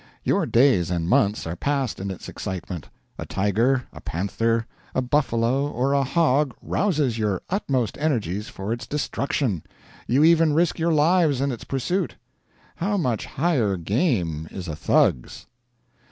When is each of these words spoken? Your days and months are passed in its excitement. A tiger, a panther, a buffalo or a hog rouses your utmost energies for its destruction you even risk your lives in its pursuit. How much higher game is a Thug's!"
Your 0.23 0.47
days 0.47 0.89
and 0.89 1.07
months 1.07 1.45
are 1.45 1.55
passed 1.55 1.99
in 1.99 2.09
its 2.09 2.27
excitement. 2.27 2.89
A 3.19 3.25
tiger, 3.27 3.83
a 3.93 4.01
panther, 4.01 4.65
a 4.95 5.01
buffalo 5.03 5.69
or 5.69 5.93
a 5.93 6.03
hog 6.03 6.55
rouses 6.59 7.19
your 7.19 7.43
utmost 7.51 7.99
energies 7.99 8.47
for 8.49 8.73
its 8.73 8.87
destruction 8.87 9.61
you 10.07 10.23
even 10.23 10.53
risk 10.53 10.79
your 10.79 10.91
lives 10.91 11.39
in 11.39 11.51
its 11.51 11.65
pursuit. 11.65 12.15
How 12.77 12.97
much 12.97 13.27
higher 13.27 13.77
game 13.77 14.47
is 14.49 14.67
a 14.67 14.75
Thug's!" 14.75 15.45